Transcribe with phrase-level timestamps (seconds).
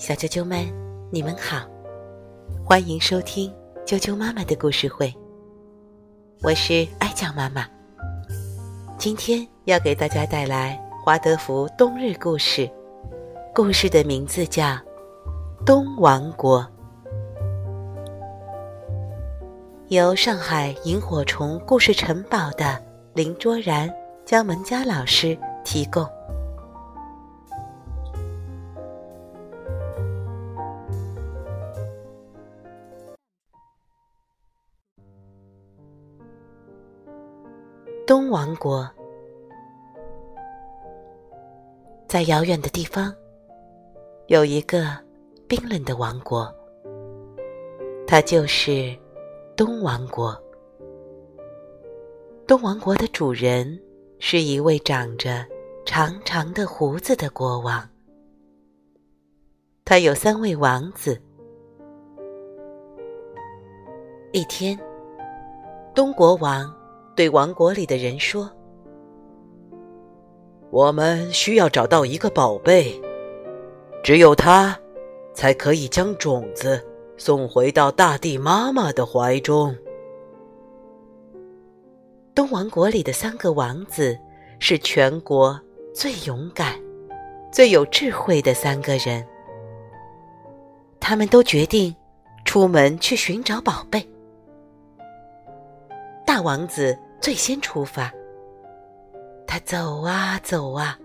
[0.00, 0.66] 小啾啾们，
[1.10, 1.68] 你们好，
[2.64, 3.54] 欢迎收听
[3.84, 5.14] 啾啾妈妈的故事会。
[6.42, 7.68] 我是爱酱妈妈，
[8.96, 12.66] 今天要给大家带来华德福冬日故事，
[13.54, 14.64] 故事的名字叫
[15.66, 16.62] 《冬王国》，
[19.88, 22.82] 由上海萤火虫故事城堡的
[23.12, 23.94] 林卓然、
[24.24, 26.08] 姜文佳老师提供。
[38.10, 38.90] 东王国，
[42.08, 43.14] 在遥远的地方，
[44.26, 44.98] 有一个
[45.46, 46.52] 冰冷的王国，
[48.08, 48.98] 它就是
[49.56, 50.36] 东王国。
[52.48, 53.80] 东王国的主人
[54.18, 55.46] 是一位长着
[55.86, 57.88] 长长的胡子的国王，
[59.84, 61.16] 他有三位王子。
[64.32, 64.76] 一天，
[65.94, 66.79] 东国王。
[67.20, 68.50] 对王国里的人说
[70.72, 72.98] ：“我们需要找到一个宝贝，
[74.02, 74.74] 只有它，
[75.34, 76.82] 才可以将种子
[77.18, 79.76] 送回到大地妈妈的怀中。”
[82.34, 84.18] 东王国里的三个王子
[84.58, 85.60] 是全国
[85.92, 86.80] 最勇敢、
[87.52, 89.22] 最有智慧的三个人，
[90.98, 91.94] 他们都决定
[92.46, 94.02] 出门去寻找宝贝。
[96.24, 96.98] 大王子。
[97.20, 98.10] 最先出发，
[99.46, 100.98] 他走啊走啊，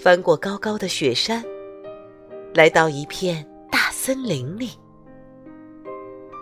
[0.00, 1.44] 翻过高高的雪山，
[2.54, 4.70] 来到一片大森林里。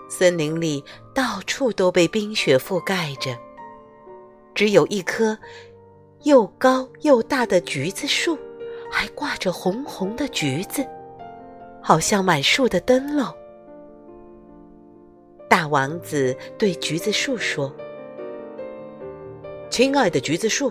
[0.08, 0.82] 森林里
[1.12, 3.36] 到处都被冰雪覆盖着，
[4.54, 5.36] 只有一棵
[6.22, 8.38] 又高又大的橘子树，
[8.88, 10.86] 还挂着红红的橘子，
[11.82, 13.26] 好像满树的灯笼。
[15.48, 17.74] 大王子对橘子树说。
[19.82, 20.70] 亲爱的橘子树，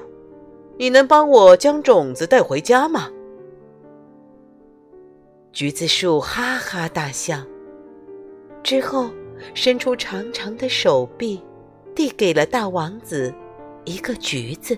[0.77, 3.09] 你能帮我将种子带回家吗？
[5.51, 7.41] 橘子树哈哈大笑，
[8.61, 9.09] 之后
[9.55, 11.41] 伸出长长的手臂，
[11.95, 13.33] 递给了大王子
[13.83, 14.77] 一个橘子。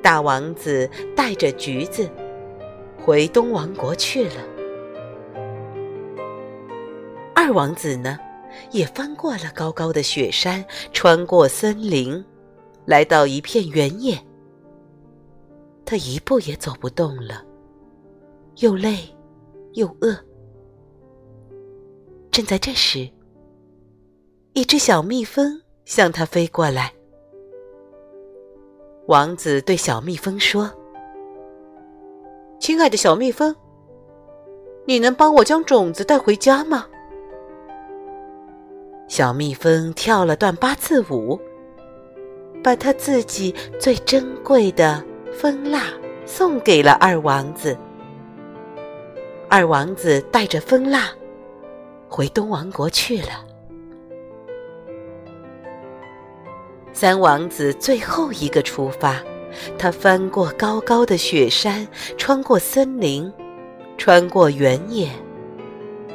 [0.00, 2.08] 大王子带着橘子
[2.96, 4.36] 回东王国去了。
[7.34, 8.16] 二王子呢？
[8.70, 12.24] 也翻过了高高的雪山，穿过森林，
[12.86, 14.18] 来到一片原野。
[15.84, 17.44] 他一步也走不动了，
[18.56, 18.98] 又累
[19.74, 20.16] 又饿。
[22.30, 23.08] 正在这时，
[24.52, 26.92] 一只小蜜蜂向他飞过来。
[29.06, 30.68] 王子对小蜜蜂说
[32.58, 33.54] ：“亲爱的小蜜蜂，
[34.86, 36.86] 你能帮我将种子带回家吗？”
[39.06, 41.38] 小蜜蜂跳了段八字舞，
[42.62, 45.02] 把他自己最珍贵的
[45.32, 45.84] 蜂蜡
[46.24, 47.76] 送给了二王子。
[49.48, 51.10] 二王子带着蜂蜡
[52.08, 53.44] 回东王国去了。
[56.92, 59.22] 三王子最后一个出发，
[59.78, 61.86] 他翻过高高的雪山，
[62.16, 63.30] 穿过森林，
[63.98, 65.10] 穿过原野，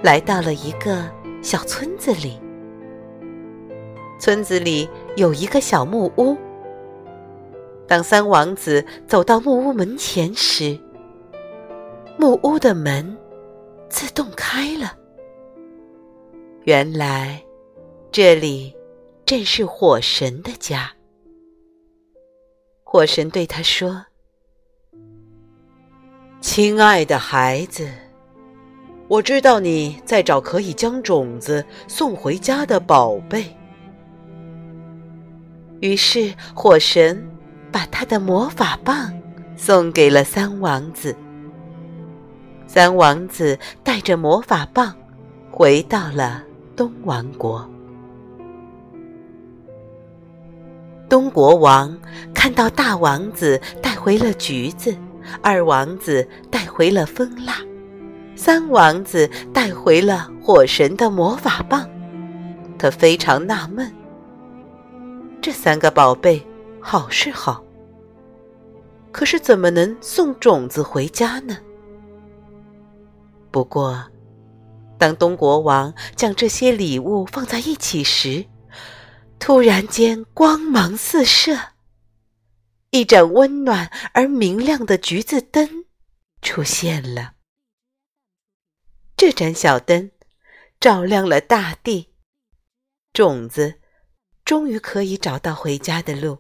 [0.01, 1.07] 来到了一个
[1.41, 2.41] 小村子里。
[4.21, 6.37] 村子里有一个小木屋。
[7.87, 10.79] 当三王子走到木屋门前时，
[12.19, 13.17] 木屋的门
[13.89, 14.95] 自动开了。
[16.65, 17.43] 原来，
[18.11, 18.75] 这里
[19.25, 20.91] 正是火神的家。
[22.83, 24.05] 火神对他说
[26.41, 27.89] ：“亲爱的孩子，
[29.07, 33.43] 我知道你在找可以将种子送回家的宝贝。”
[35.81, 37.27] 于是，火神
[37.71, 39.11] 把他的魔法棒
[39.57, 41.15] 送给了三王子。
[42.67, 44.95] 三王子带着魔法棒
[45.49, 46.43] 回到了
[46.75, 47.67] 东王国。
[51.09, 51.99] 东国王
[52.31, 54.95] 看到大王子带回了橘子，
[55.41, 57.55] 二王子带回了蜂蜡，
[58.35, 61.89] 三王子带回了火神的魔法棒，
[62.77, 63.91] 他非常纳闷。
[65.41, 66.45] 这三个宝贝
[66.79, 67.63] 好是好，
[69.11, 71.57] 可是怎么能送种子回家呢？
[73.49, 74.07] 不过，
[74.99, 78.45] 当东国王将这些礼物放在一起时，
[79.39, 81.57] 突然间光芒四射，
[82.91, 85.85] 一盏温暖而明亮的橘子灯
[86.43, 87.33] 出现了。
[89.17, 90.11] 这盏小灯
[90.79, 92.13] 照亮了大地，
[93.11, 93.80] 种子
[94.51, 96.39] 终于可以找到回家的路。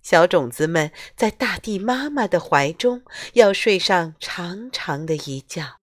[0.00, 3.02] 小种子们在大地妈妈的怀中，
[3.34, 5.76] 要睡上长长的一觉，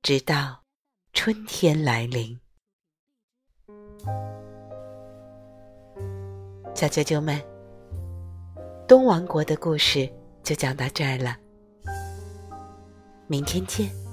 [0.00, 0.62] 直到
[1.12, 2.40] 春天来临。
[6.74, 7.38] 小啾啾们，
[8.88, 10.10] 东王国的故事
[10.42, 11.36] 就讲到这儿了，
[13.26, 14.05] 明天见。